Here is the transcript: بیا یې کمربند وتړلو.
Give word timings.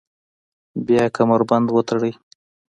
بیا 0.85 1.03
یې 1.07 1.13
کمربند 1.17 1.67
وتړلو. 1.71 2.11